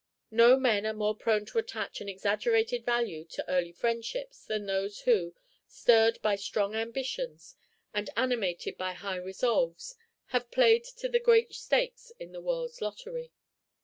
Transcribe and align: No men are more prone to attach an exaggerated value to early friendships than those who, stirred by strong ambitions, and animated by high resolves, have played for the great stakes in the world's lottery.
No 0.31 0.57
men 0.57 0.87
are 0.87 0.95
more 0.95 1.15
prone 1.15 1.45
to 1.45 1.59
attach 1.59 2.01
an 2.01 2.09
exaggerated 2.09 2.83
value 2.83 3.23
to 3.25 3.47
early 3.47 3.71
friendships 3.71 4.43
than 4.45 4.65
those 4.65 5.01
who, 5.01 5.35
stirred 5.67 6.19
by 6.23 6.37
strong 6.37 6.73
ambitions, 6.73 7.55
and 7.93 8.09
animated 8.17 8.79
by 8.79 8.93
high 8.93 9.17
resolves, 9.17 9.93
have 10.29 10.49
played 10.49 10.87
for 10.87 11.07
the 11.07 11.19
great 11.19 11.53
stakes 11.53 12.11
in 12.19 12.31
the 12.31 12.41
world's 12.41 12.81
lottery. 12.81 13.31